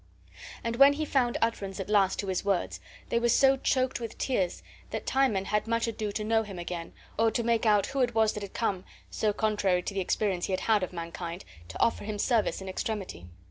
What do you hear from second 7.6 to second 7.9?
out